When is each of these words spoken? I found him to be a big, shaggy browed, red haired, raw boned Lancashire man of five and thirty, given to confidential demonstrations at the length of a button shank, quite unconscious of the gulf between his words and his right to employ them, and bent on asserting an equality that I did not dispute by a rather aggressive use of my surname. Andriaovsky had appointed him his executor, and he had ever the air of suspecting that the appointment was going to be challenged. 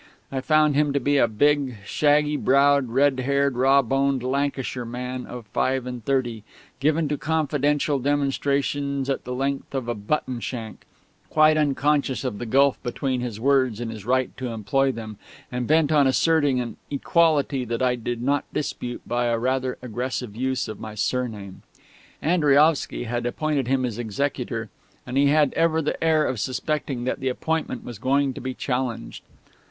I 0.31 0.41
found 0.41 0.73
him 0.73 0.93
to 0.93 0.99
be 0.99 1.17
a 1.17 1.27
big, 1.27 1.75
shaggy 1.85 2.35
browed, 2.35 2.89
red 2.89 3.19
haired, 3.19 3.55
raw 3.55 3.83
boned 3.83 4.23
Lancashire 4.23 4.83
man 4.83 5.27
of 5.27 5.45
five 5.53 5.85
and 5.85 6.03
thirty, 6.03 6.43
given 6.79 7.07
to 7.09 7.19
confidential 7.19 7.99
demonstrations 7.99 9.11
at 9.11 9.25
the 9.25 9.35
length 9.35 9.75
of 9.75 9.87
a 9.87 9.93
button 9.93 10.39
shank, 10.39 10.87
quite 11.29 11.55
unconscious 11.55 12.23
of 12.23 12.39
the 12.39 12.47
gulf 12.47 12.81
between 12.81 13.21
his 13.21 13.39
words 13.39 13.79
and 13.79 13.91
his 13.91 14.03
right 14.03 14.35
to 14.37 14.47
employ 14.47 14.91
them, 14.91 15.19
and 15.51 15.67
bent 15.67 15.91
on 15.91 16.07
asserting 16.07 16.59
an 16.59 16.77
equality 16.89 17.63
that 17.63 17.83
I 17.83 17.93
did 17.93 18.23
not 18.23 18.45
dispute 18.51 19.03
by 19.05 19.25
a 19.25 19.37
rather 19.37 19.77
aggressive 19.83 20.35
use 20.35 20.67
of 20.67 20.79
my 20.79 20.95
surname. 20.95 21.61
Andriaovsky 22.23 23.03
had 23.03 23.27
appointed 23.27 23.67
him 23.67 23.83
his 23.83 23.99
executor, 23.99 24.71
and 25.05 25.15
he 25.15 25.27
had 25.27 25.53
ever 25.53 25.79
the 25.79 26.03
air 26.03 26.25
of 26.25 26.39
suspecting 26.39 27.03
that 27.03 27.19
the 27.19 27.29
appointment 27.29 27.83
was 27.85 27.99
going 27.99 28.33
to 28.33 28.41
be 28.41 28.55
challenged. 28.55 29.21